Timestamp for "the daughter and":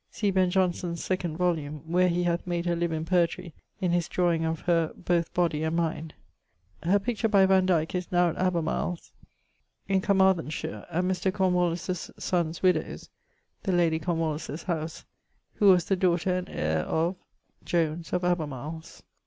15.85-16.47